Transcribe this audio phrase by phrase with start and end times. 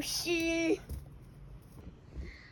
[0.00, 0.30] 故事。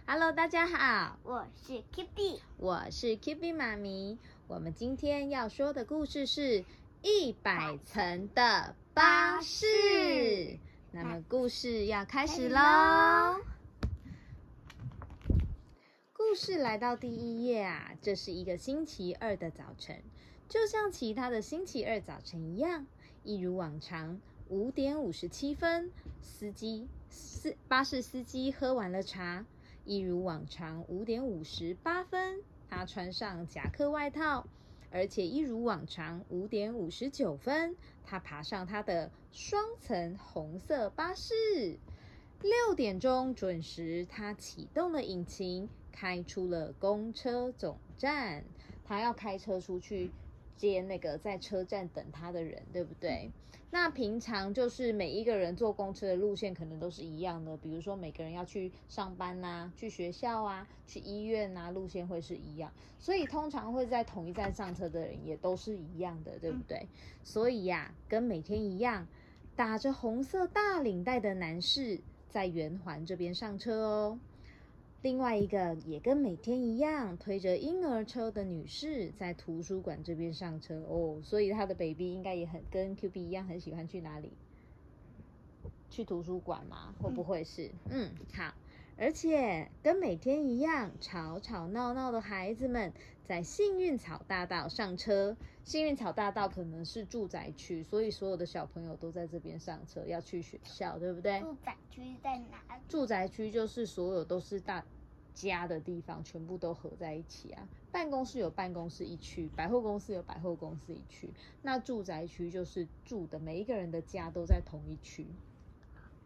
[0.06, 4.18] Hello，大家好，我是 Kitty，我是 Kitty 妈咪。
[4.48, 6.66] 我们今天要说的故事是
[7.00, 10.58] 一百层的巴士。
[10.92, 13.40] 那么故事要开始喽。
[16.12, 20.02] 故事来到第一页啊，这是一个星期二的早晨，
[20.50, 22.86] 就像其他的星期二早晨一样，
[23.24, 24.20] 一如往常，
[24.50, 29.44] 五点五十七分，司机司巴士司机喝完了茶，
[29.84, 34.46] 一如往常，五点五十八分，他穿上夹克外套，
[34.90, 41.78] 而且一如往常，五点五十九分，他爬上他的双层红色巴士。
[42.40, 48.44] 六点钟准时，他启动了引擎，开出了公车总站。
[48.86, 50.10] 他要开车出去
[50.56, 53.30] 接那个在车站等他的人，对不对？
[53.70, 66.88] 那平常就是每一个人坐公车的路线可能都是一样的，比如说每个人要去上班呐、去学校啊、去医院呐、路线会是一样，所以通常会在同一站上车的人也都是一样的，对不对？
[67.22, 69.06] 所以呀、跟每天一样，
[69.54, 74.20] 打着红色大领带的男士在圆环这边上车哦。
[75.02, 84.32] 另外一个也跟每天一样推着婴儿车的女士在图书馆这边上车哦，所以她的 baby 应该也很跟 Q B 一样，很喜欢去哪里？
[85.88, 86.94] 去图书馆吗？
[87.00, 87.70] 会不会是？
[87.88, 88.52] 嗯，好。
[89.00, 92.92] 而且跟每天一样，吵吵闹闹的孩子们
[93.24, 95.36] 在幸运草大道上车。
[95.64, 101.38] 幸运草大道可能是住宅区，所以所有的小朋友都在这边上车，要去学校，对不对？
[101.40, 102.82] 住宅区在哪里？
[102.88, 104.84] 住宅区就是所有都是大
[105.32, 107.68] 家的地方，全部都合在一起啊。
[107.92, 111.30] 办公室有办公室一区，百货公司有百货公司一区，
[111.62, 115.26] 那住宅区就是住的每一个人的家都在同一区。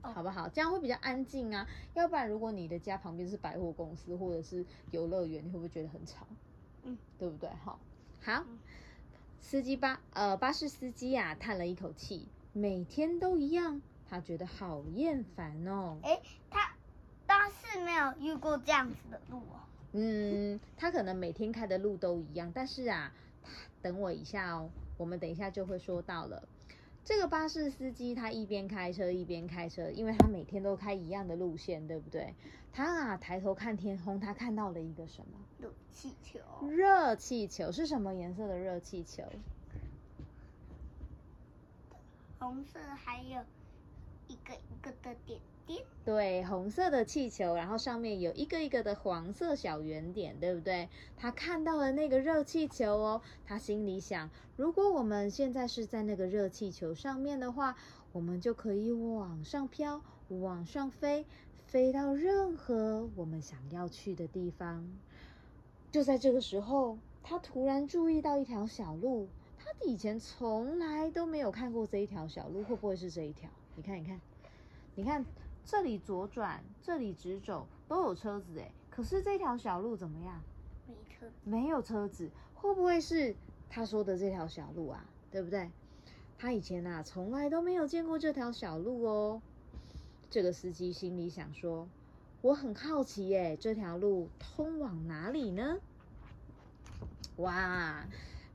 [0.02, 0.48] 哦好不好？
[0.48, 1.66] 这样会比较安静啊。
[1.94, 6.26] 要不然，如果你的家旁边是百货公司或者是游乐园，你会不会觉得很吵？
[6.84, 7.48] 嗯，对不对？
[7.64, 7.78] 好，
[8.22, 8.44] 好。
[9.40, 15.98] 司机巴呃巴士司机啊，叹了一口气，每天都一样，他觉得好厌烦哦。
[16.02, 16.72] 哎，他
[17.26, 19.60] 巴士没有遇过这样子的路哦。
[19.92, 23.12] 嗯，他可能每天开的路都一样，但是啊，
[23.82, 26.48] 等我一下哦，我们等一下就会说到了。
[27.04, 32.34] 这个巴士司机他一边开车一边开车，因为他每天都开一样的路线，对不对？
[32.72, 35.38] 他啊抬头看天空，他看到了一个什么？
[35.58, 39.24] 热气球，热气球是什么颜色的热气球？
[42.38, 43.40] 红色还有
[44.28, 45.84] 一个一个的点点。
[46.04, 50.88] 对，红色的气球，然后上面有一个一个的黄色小圆点，对不对？
[51.16, 57.76] 他看到了那个热气球哦，他心里想：如果我们现在是在那个热气球上面的话，
[58.12, 61.24] 我们就可以往上飘，往上飞，
[61.66, 64.86] 飞到任何我们想要去的地方。
[65.92, 73.48] 就在这个时候，他突然注意到一条小路，他以前从来都没有看过这一条小路，会不会是这一条？
[73.76, 74.20] 你看，你看，
[74.94, 75.24] 你看。
[75.64, 78.72] 这里左转，这里直走，都有车子哎。
[78.90, 80.42] 可是这条小路怎么样？
[80.88, 83.36] 没车，没有车子，会不会是
[83.70, 85.06] 他说的这条小路啊？
[85.30, 85.70] 对不对？
[86.36, 89.40] 他以前啊，从来都没有见过这条小路哦。
[90.30, 91.86] 这个司机心里想说
[92.42, 95.78] ：“我很好奇耶，这条路通往哪里呢？”
[97.38, 98.04] 哇！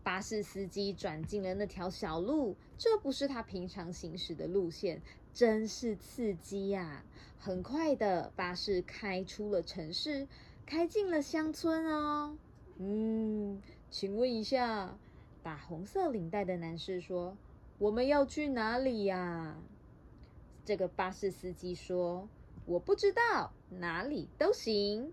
[0.07, 5.01] 巴士司机转进了那条小路，这不是他平常行驶的路线，
[5.33, 7.03] 真是刺激呀、
[7.37, 10.25] 很快的，巴士开出了城市，
[10.65, 12.37] 开进了乡村哦。
[12.77, 14.97] 嗯，请问一下，
[15.43, 17.35] 打红色领带的男士说
[17.77, 19.57] ：“我们要去哪里呀？”
[20.63, 22.29] 这个巴士司机说
[22.65, 25.11] ：“我不知道，哪里都行。”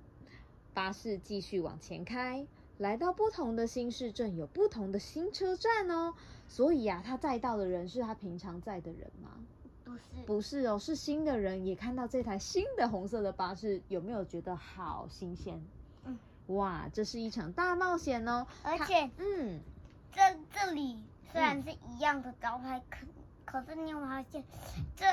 [0.72, 2.46] 巴士继续往前开。
[2.84, 6.12] 来到不同的新市镇，有不同的新车站哦。
[6.48, 9.30] 所以啊，他载到的人是他平常载的人吗？
[9.82, 15.64] 不是，不是哦，是新的人也看到这台新的红色的巴士，有没有觉得好新鲜？
[16.04, 16.18] 嗯，
[16.48, 18.46] 哇，这是一场大冒险哦。
[18.62, 19.60] 而且嗯，
[20.12, 20.20] 这
[20.52, 20.98] 这里
[21.32, 23.06] 虽然是一样的招牌，可
[23.46, 24.44] 可是你有发现，
[24.94, 25.06] 这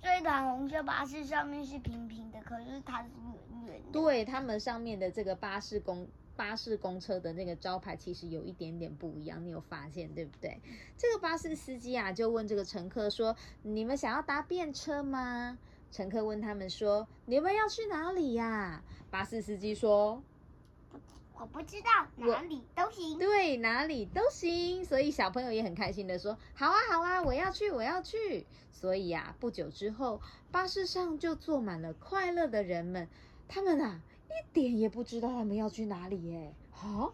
[0.00, 3.90] 这台红色巴士上面是平平的，可是它是圆圆的。
[3.90, 6.06] 对他们上面的这个巴士公
[6.40, 10.58] 巴士公车的那个招牌其实有一点点不一样，你有发现对不对？
[10.96, 15.58] 这个巴士司机啊就问这个乘客说：“你们想要搭便车吗？”
[15.92, 20.22] 乘客问他们说：“你们要去哪里呀？”巴士司机说
[21.38, 23.18] ：“我不知道哪里都行。
[23.18, 24.82] 对，哪里都行。
[24.82, 33.06] 所以小朋友也很开心的说：“好啊，好啊，我要去，我要去。”所以啊，不久之后，巴士上就坐满了快乐的人们。
[33.46, 34.00] 他们啊，
[34.30, 36.54] 一点也不知道他们要去哪里耶。
[36.70, 37.12] 好，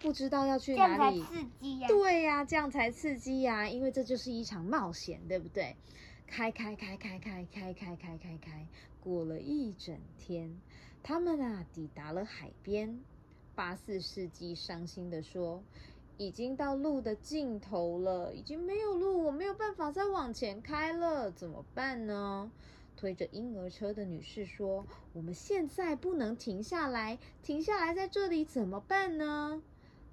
[0.00, 1.88] 不知道要去哪里，刺激呀！
[1.88, 5.76] 对呀，这样才刺激呀，因为这就是一场冒险，对不对？
[6.26, 8.66] 开开开开开开开开开开，
[9.00, 10.60] 过了一整天，
[11.02, 13.00] 他们啊抵达了海边。
[13.54, 15.62] 巴士司机伤心的说
[16.16, 22.50] ：“已经到路的尽头了，已经没有路，我没有办法再往前开了，怎么办呢？”
[23.00, 29.62] 推着婴儿车的女士说：“我们现在不能停下来，停下来在这里怎么办呢？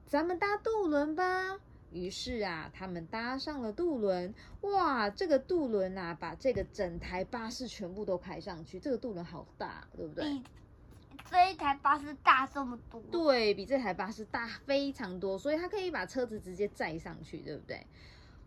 [0.06, 1.60] 咱们搭渡轮吧。”
[1.92, 4.34] 于是啊，他们搭上了渡轮。
[4.62, 8.80] 哇，这个渡轮啊，把这个整台巴士全部都开上去。
[8.80, 10.24] 这个渡轮好大，对不对？
[10.24, 13.01] 比这一台巴士大这么多。
[13.12, 17.86] 对比这台巴士大非常多，所以它可以把车子直接载上去，对不对？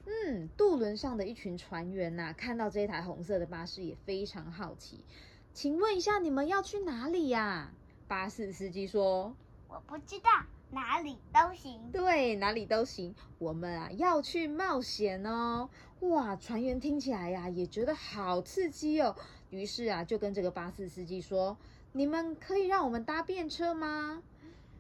[0.07, 5.05] 嗯，渡轮上的一群船员呐，看到这台红色的巴士也非常好奇。
[5.53, 7.73] 请问一下，你们要去哪里呀？
[8.09, 9.37] 巴士司机说
[9.69, 10.31] ：“我不知道。”
[10.73, 13.13] 哪里都行，对，哪里都行。
[13.39, 15.69] 我们啊要去冒险哦！
[15.99, 19.17] 哇，船员听起来呀也觉得好刺激哦。
[19.51, 21.59] 于是啊就跟这个巴士司机说
[21.91, 24.23] ：“你们可以让我们搭便车吗？”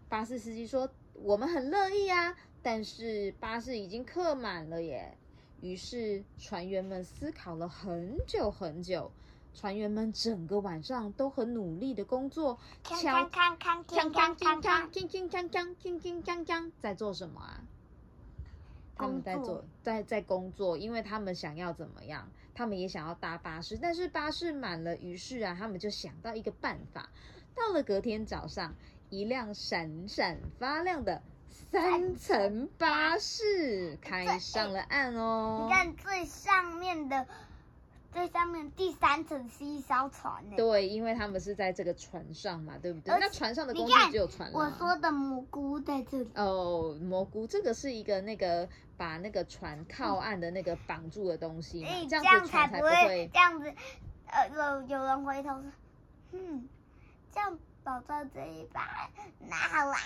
[0.09, 5.17] 巴士司机说：“我们很乐意啊，但是巴士已经客满了耶。”
[5.61, 9.11] 于是船员们思考了很久很久。
[9.53, 14.61] 船员们整个晚上都很努力的工作，敲敲敲敲敲敲敲敲
[16.45, 17.61] 敲，在做什么啊？
[18.97, 22.31] 他们在做，在在工作，因为他们想要怎么样？
[22.55, 27.11] 他们也想要搭巴士，但是巴士满了，于是啊，他们就想到一个办法。
[27.57, 28.75] 到了隔天早上，
[29.09, 31.23] 一辆闪闪发亮的
[31.71, 35.67] 三层巴士开上了岸哦。
[35.67, 37.27] 你看最上面的。
[38.13, 40.57] 最上面第三层是一艘船呢。
[40.57, 43.17] 对，因为他们是在这个船上嘛，对不对？
[43.21, 46.29] 那船上的工具只有船我说的蘑菇在这里。
[46.35, 53.73] 哦，蘑菇，这个是一个那个把那个船靠岸的那个绑住的东西，这样子船才不会这样子。
[54.27, 55.71] 呃，有有人回头说，
[56.33, 56.69] 嗯，
[57.33, 57.57] 这样
[57.91, 58.85] 跑到这一半，
[59.49, 59.97] 那好啦，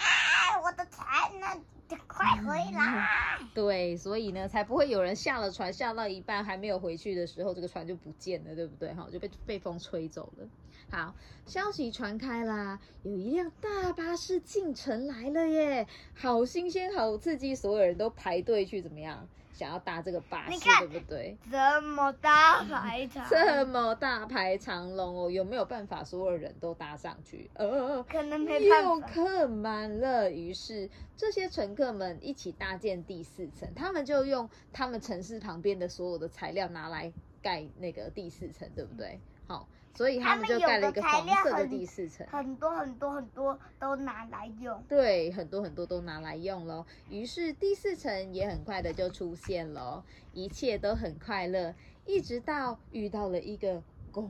[0.65, 1.63] 我的船呢？
[2.09, 3.39] 快回来！
[3.53, 8.95] 对，所以呢，才不会有人下了船，下到一半还没有回去的时候，这个船就不见了，对不对？
[8.95, 10.49] 哈，就被被风吹走了。
[10.91, 11.15] 好，
[11.45, 19.29] 消息传开啦，有一辆大巴士进城来了耶，好新鲜，好刺激，所有人都排队去怎么样？
[19.55, 21.39] 想要搭这个巴士，对不对？
[21.51, 27.49] 这么大排长， 这么大排长龙哦，有没有办法所有人都搭上去？
[27.55, 28.91] 呃，可能没办法。
[28.91, 39.21] 又客满了，于是这些乘客们一起搭建第四层，他们就用他们城市旁边的所有的材料拿来盖那个第四层，对不对？
[39.47, 39.69] 好。
[39.95, 44.83] 所以他们就盖了一个黄色的第四层，很多很多很多都拿来用。
[44.89, 46.85] 对，很多很多都拿来用喽。
[47.09, 51.75] 于是第四层也很快的就出现了，一切都很快乐，
[52.05, 54.29] 一直到遇到了一个拱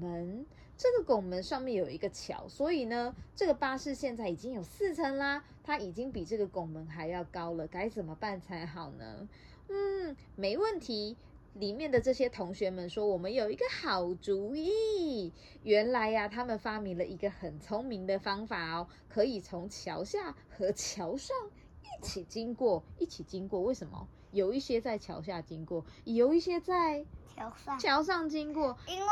[0.00, 0.44] 门。
[0.76, 7.66] 这个拱门上面有一个桥，所以呢，这个巴士现在已经有四层啦，它已经比这个拱门还要高了。
[7.66, 9.26] 该怎么办才好呢？
[9.70, 11.16] 嗯，没问题。
[11.58, 15.32] 里面的这些同学们说：“我们有一个好主意。
[15.62, 21.34] 原来呀，他们发明了一个很聪明的方法哦，可以从桥下和桥上
[21.82, 23.62] 一起经过，一起经过。
[23.62, 24.06] 为什么？
[24.32, 29.08] 有一些在桥下经过，有一些在桥上桥上经过，因为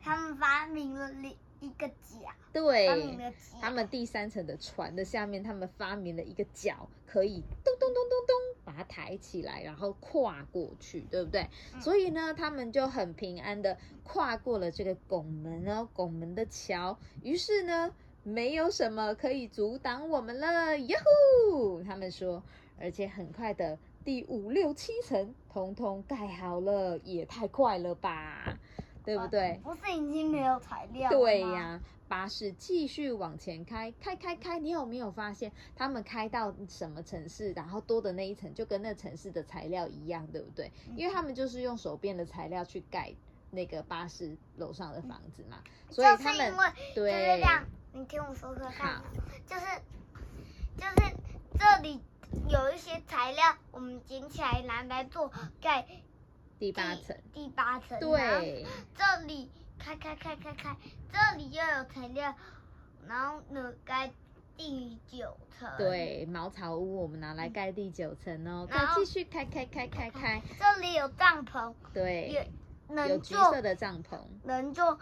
[0.00, 1.12] 他们发明了
[1.60, 2.30] 一一个角。
[2.52, 2.88] 对，
[3.60, 8.36] 他们第三层的船的下面，他们发明了一个角，可以咚咚咚咚咚。”
[8.66, 11.48] 把它抬起来，然后跨过去，对不对？
[11.80, 16.98] 所以呢，他们就很平安的跨过了这个拱门哦，拱门的桥。
[17.22, 17.94] 于是呢，
[18.24, 20.76] 没有什么可以阻挡我们了。
[20.78, 20.98] 哟
[21.52, 21.82] 呼！
[21.84, 22.42] 他们说，
[22.80, 28.58] 而且很快的，第五六七层通通盖好了，也太快了吧，
[29.06, 29.60] 对不对？
[29.62, 31.80] 不是已经没有材料对呀。
[32.08, 40.70] 巴士继续往前开，开开开，你有没有发现他们开到什么城市，然后多的那一层就跟那城市的材料一样，对不对？
[40.96, 43.12] 因为他们就是用手边的材料去盖
[43.50, 45.58] 那个巴士楼上的房子嘛，
[45.90, 46.54] 所以他们
[46.94, 47.10] 对。
[47.10, 49.02] 就是这样，你听我说说看，
[49.46, 49.66] 就是
[50.76, 51.16] 就是
[51.58, 52.00] 这里
[52.48, 55.28] 有一些材料，我们捡起来拿来做
[55.60, 55.84] 盖
[56.58, 59.50] 第八层，第八层，对，这里。
[59.78, 60.74] 开开开开开，
[61.12, 62.34] 这里又有材料，
[63.06, 64.10] 然后呢，该
[64.56, 68.66] 第九层。，对，茅草屋我们拿来盖第九层哦。
[68.68, 72.50] 再然后继续开开开开开，这里有帐篷，对也，
[73.06, 74.98] 有橘色的帐篷，能做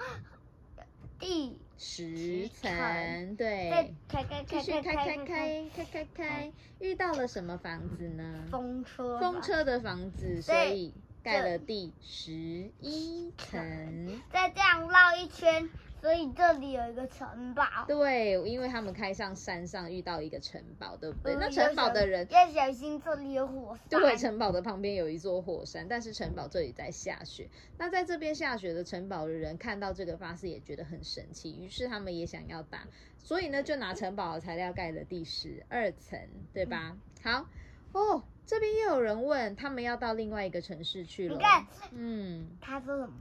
[1.20, 3.94] 第十层对。
[4.08, 8.44] 开开继开开续开开开开开遇到了什么房子呢？
[8.50, 12.32] 风车，风车的房子，所对以盖了第十
[12.80, 14.20] 一层。
[14.30, 15.70] 再这样绕一圈，
[16.02, 17.64] 所以这里有一个城堡。
[17.88, 21.34] 对，因为他们开上山上遇到一个城堡，对不对？
[21.34, 24.00] 嗯那城堡的人要小心，这里有火山。
[24.00, 27.48] 对，城堡的旁边有一座火山，但是城堡这里在下雪。
[27.78, 32.86] 那在这边下雪的城堡的人看到这个发誓也觉得很神奇，于是他们也想要打，
[33.18, 36.20] 所以呢就拿城堡的材料盖了第十二层，
[36.52, 36.98] 对吧？
[37.22, 37.46] 好
[37.92, 41.34] 哦，这边又有人问他们要到另外一个城市去了。
[41.34, 43.14] 你看，嗯，他说什么？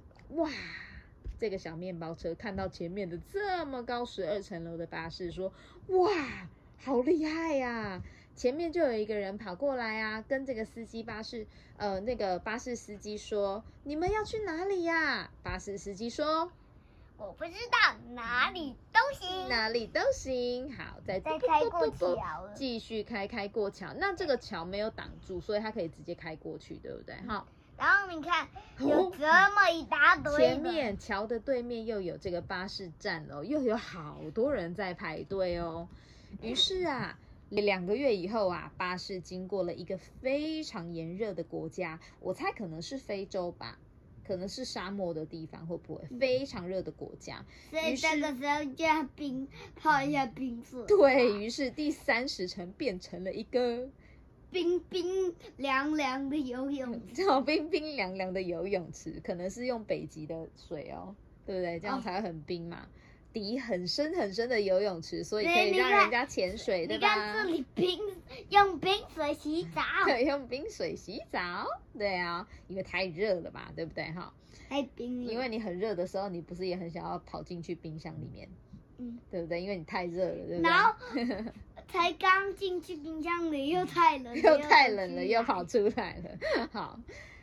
[0.43, 0.49] 哇，
[1.39, 5.53] 这个小面包车看到前面的这么高十二层楼的巴士，说
[5.87, 8.01] ：“哇，好厉害呀、
[8.35, 16.51] 前面就有一个人跑过来啊，跟这个司机巴士，呃，那个巴士司机说：“你们要去哪里呀？”巴士司机说
[17.17, 19.47] 我不知道，哪里都：“行。
[19.49, 22.07] 哪里都行。”好，再再开过桥
[22.43, 22.53] 了。
[22.55, 23.93] 继续开开过桥。
[23.97, 27.15] 那这个桥没有挡住，所以它可以直接开过去，对不对？
[27.27, 27.47] 好。
[27.75, 35.87] 然后你看，哦有这么一大堆的前面桥的对面又有这个巴士站哦，又有好多人在排队哦。
[36.41, 37.17] 于是啊，
[37.49, 43.79] 两个月以后啊，巴士经过了一个非常炎热的国家，我猜可能是非洲吧，
[44.25, 47.45] 可能是沙漠的地方，会不会非常热的国家？
[47.69, 53.89] 所以这个时候就要冰泡一下冰水，对于是第三十层变成了一个
[54.49, 57.13] 冰冰凉凉的游泳池。
[57.23, 61.15] 叫冰冰凉凉的游泳池，可能是用北极的水哦，
[61.45, 61.79] 对不对？
[61.79, 62.87] 这样哦才会很冰嘛。
[63.33, 67.49] 底很深很深的游泳池，所以可以让人家潜水，对你看这吧？
[67.49, 67.99] 里冰，
[68.49, 71.65] 用冰水洗澡， 对，用冰水洗澡，
[71.97, 74.33] 对啊，因为太热了吧，对不对哈？
[74.69, 75.31] 太冰了。
[75.31, 78.47] 因为你很热的时候，你不是也很想要跑进去冰箱里面，
[78.99, 79.61] 嗯，对不对？
[79.61, 80.69] 因为你太热了，对不对？
[80.69, 80.93] 然后
[81.87, 86.67] 才刚进去冰箱里，又太冷，又太冷了，又跑出来了。
[86.71, 86.99] 好，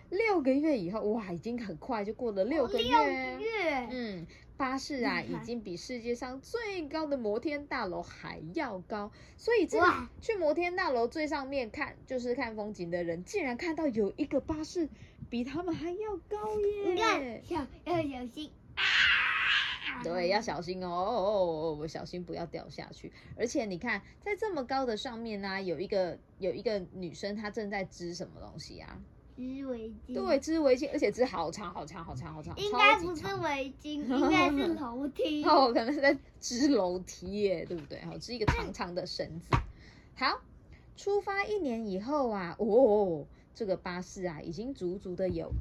[0.09, 2.88] 六个月以后，哇，已经很快就过了六个月。
[2.88, 4.26] 六个月，嗯，
[4.60, 9.86] 巴士啊，已经比世界上最高的摩天大楼还要高，所以这个
[10.20, 14.86] 去摩天大楼最上面看，就是看风景的人，竟然看到有一个巴士
[15.30, 16.90] 比他们还要高耶！
[16.90, 18.84] 你看，小要小心啊！
[20.04, 23.10] 对，要小心哦，哦哦哦，小心不要掉下去。
[23.38, 29.00] 而且你看，在这么高的上面呢、有一个有一个女生，她正在织什么东西啊？
[29.37, 33.22] 织围巾，对，，织围巾，而且织好长好长好长好长，应超该不是。
[33.37, 35.44] 围巾，应该是楼梯。
[35.49, 38.00] 哦，可能是在织楼梯耶，对不对？
[38.02, 39.56] 好，织一个长长的绳子。
[40.14, 40.40] 好，
[40.96, 45.52] 出发一年以后啊，哦，这个巴士啊，已经足足的有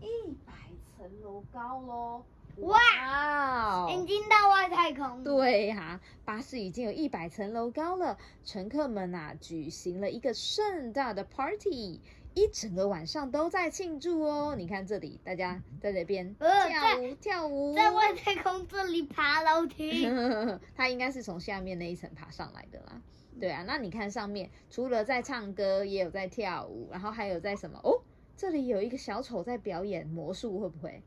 [0.00, 0.06] 一
[0.46, 0.52] 百
[0.96, 2.24] 层楼高喽！
[2.60, 5.22] 哇哦已经到外太空了。
[5.22, 12.00] 对呀、巴士已经有一百层楼高了，乘客们呐、举行了一个盛大的 party，
[12.38, 14.54] 一整个晚上都在庆祝哦。
[14.56, 20.08] 你看这里，大家在这边呃跳舞跳舞，在外太空这里爬楼梯，
[20.76, 23.02] 他应该是从下面那一层爬上来的啦。
[23.40, 27.78] 对啊，那你看上面除了在唱歌，也有在跳舞，然后还有在什么？
[27.82, 28.00] 哦，
[28.36, 31.02] 这里有一个小丑在表演魔术，会不会？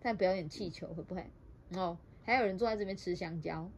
[0.00, 1.26] 在表演气球，会不会？
[1.74, 3.70] 哦，还有人坐在这边吃香蕉。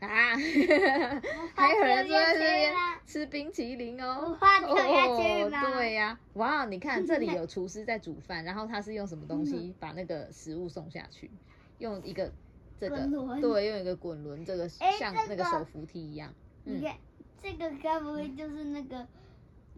[0.00, 1.22] 哈， 啊，
[1.54, 2.74] 还有人坐在这边
[3.06, 4.38] 吃冰淇淋我哦。
[4.40, 11.30] 哦，对呀、哇，你看 这里有厨师在煮饭，然后他是用什么东嗯西把那个食物送下去？
[11.78, 12.32] 用一个
[12.78, 12.96] 这个
[13.40, 16.30] 对，用一个滚轮，这个哎像那个手扶梯一样。
[16.64, 16.94] 嗯你看
[17.40, 19.06] 这个该不会就是那个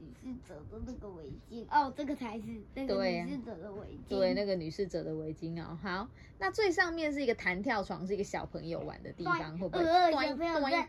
[0.01, 1.65] 女士者的那个围巾？
[1.71, 4.09] 哦，这个才是那个女士者的围巾。
[4.09, 5.79] 对，那个女士者的围巾哦。
[5.83, 9.85] 好，那最上面是一个弹跳床，是一个小朋友玩的地方，会不会？
[9.85, 10.89] 呃小朋友在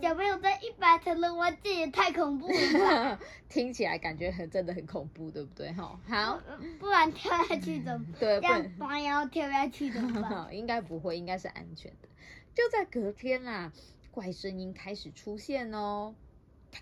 [0.00, 3.20] 小朋友在一百层楼玩，这也太恐怖了吧！
[3.48, 5.72] 听起来感觉很真的很恐怖，对不对？
[5.72, 8.06] 哈，好，呃不然跳下去怎么？
[8.20, 10.48] 对，这样不然弯腰跳下去怎么办？
[10.54, 12.08] 应该不会，应该是安全的。
[12.54, 13.72] 就在隔天啦，
[14.10, 16.14] 怪声音开始出现哦，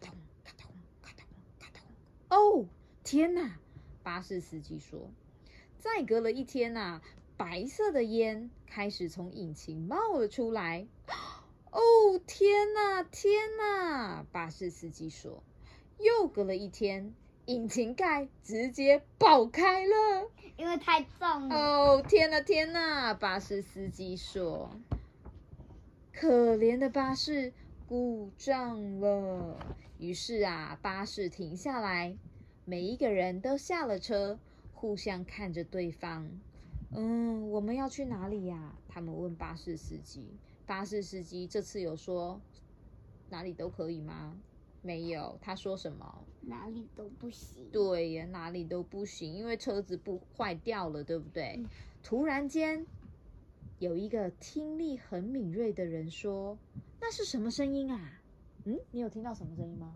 [0.01, 0.11] 咚。
[2.31, 2.67] 哦，
[3.05, 3.59] 天哪！
[4.03, 5.11] 巴士司机说，
[5.79, 7.01] 再隔了一天呐、
[7.37, 10.87] 白色的烟开始从引擎冒了出来。
[11.71, 11.81] 哦，
[12.27, 14.27] 天哪，天哪！
[14.31, 15.43] 巴士司机说，
[15.99, 17.15] 又隔了一天，
[17.47, 20.31] 引擎盖直接爆开了。
[20.57, 21.57] 因为太重了。
[21.57, 23.15] 哦，天呐天呐！
[23.15, 24.71] 巴士司机说
[26.13, 27.53] ：“可怜的巴士
[27.87, 29.57] 故障了。
[29.99, 32.17] 于是啊，巴士停下来，
[32.65, 34.39] 每一个人都下了车，
[34.73, 36.31] 互相看着对方。
[36.93, 38.79] 嗯，我们要去哪里呀？
[38.89, 40.39] 他们问巴士司机。
[40.65, 42.41] 巴士司机这次有说
[43.29, 44.37] 哪里都可以吗？
[44.83, 46.25] 没有，他说什么？
[46.43, 47.69] 哪里都不行。
[47.73, 51.61] 对呀，哪里都不行，因为车子不坏掉了，对不对？
[52.05, 52.87] 突然间，
[53.81, 56.57] 有一个听力很敏锐的人说
[57.01, 58.13] ：“那是什么声音啊？”
[58.69, 59.95] 嗯，你有听到什么声音吗？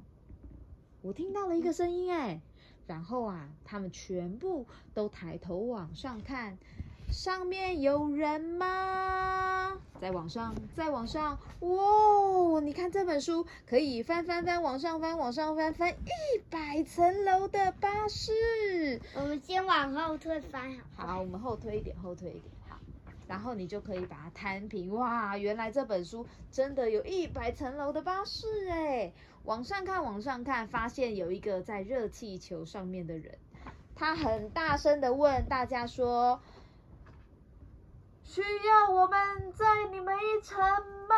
[1.03, 2.41] 我听到了一个声音，哎，
[2.87, 6.57] 然后啊，他们全部都抬头往上看。
[7.11, 9.79] 上面有人吗？
[10.01, 12.61] 再往上，再往上，哇！
[12.63, 18.33] 你看这本书可以翻翻翻，往上翻，往上翻，翻一百层楼的巴士。
[19.17, 21.07] 我们先往后退翻，好。
[21.07, 22.79] 好，我们后退一点，后退一点，好。
[23.33, 24.93] 然后你就可以把它摊平。
[24.93, 29.11] 哇，原来这本书真的有一百层楼的巴士哎！
[29.45, 33.39] 往上看，往上看，发现有一个在热气球上面的人，
[33.95, 36.43] 他很大声的问大家说。
[38.23, 40.59] 需要我们载你们一程
[41.09, 41.15] 吗？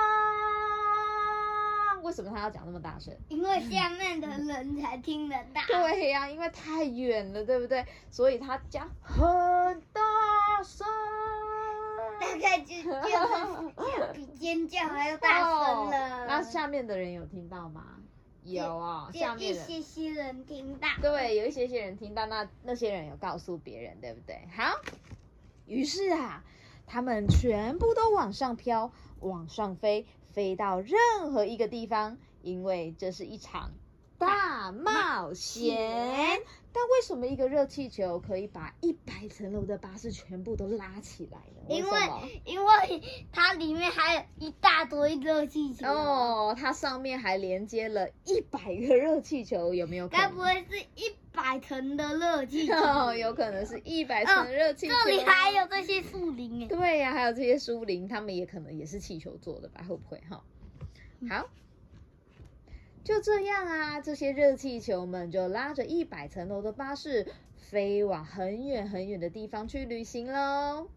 [2.03, 3.13] 为什么他要讲那么大声？
[3.29, 5.61] 因为下面的人才听得到。
[5.67, 7.85] 对呀，因为太远了，对不对？
[8.11, 10.01] 所以他讲很大
[10.63, 10.87] 声，
[12.21, 16.27] 大概就就是比尖叫还要大声了。
[16.27, 17.97] 那下面的人有听到吗？
[18.43, 20.89] 有啊，下面一些些人听到。
[21.01, 24.49] 对，有一些些人听到，那那些人有告诉别人，对不对？
[24.57, 24.81] 好，
[25.67, 26.45] 于是啊。
[26.87, 33.73] 他们全部都往上飘，往上飞，飞到任何一个地方，因为这是一场
[34.27, 36.41] 大冒险。
[36.77, 41.63] 但为什么一个热气球可以把一百层楼的巴士全部都拉起来呢？
[41.69, 43.01] 因为因为
[43.31, 50.09] 它里面还有一大堆热气球哦，它上面还连接了一百个热气球，有没有？
[50.09, 52.75] 该不会是一百层的热气球？
[53.15, 54.95] 有可能是一百层热气球。
[55.05, 59.85] 这里还有这些树林哎对呀，还有这些树林，他们也可能也是气球做的吧？
[59.89, 60.43] 会不会哈？
[61.31, 61.49] 好。
[63.05, 70.89] 就这样啊，这些热气球们就拉着一百层楼的巴士，飞往很远很远的地方去旅行喽。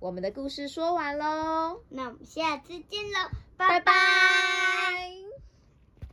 [0.00, 5.21] 我们的故事说完喽，那我们下次见喽，拜拜。